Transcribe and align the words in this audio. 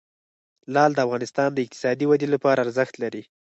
لعل 0.73 0.91
د 0.95 0.99
افغانستان 1.05 1.49
د 1.53 1.57
اقتصادي 1.65 2.05
ودې 2.07 2.27
لپاره 2.35 2.63
ارزښت 2.65 2.93
لري. 3.03 3.23